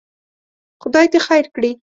خدای 0.81 1.05
دې 1.11 1.19
خیر 1.27 1.45
کړي. 1.55 1.71